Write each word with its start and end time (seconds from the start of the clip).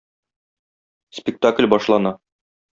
Спектакль 1.19 1.71
башлана. 1.77 2.19